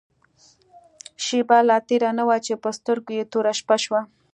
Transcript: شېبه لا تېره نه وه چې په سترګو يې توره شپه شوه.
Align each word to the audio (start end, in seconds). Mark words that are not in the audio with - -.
شېبه 1.25 1.57
لا 1.69 1.77
تېره 1.87 2.11
نه 2.17 2.23
وه 2.27 2.37
چې 2.45 2.53
په 2.63 2.69
سترګو 2.77 3.11
يې 3.17 3.23
توره 3.31 3.53
شپه 3.59 3.77
شوه. 3.83 4.01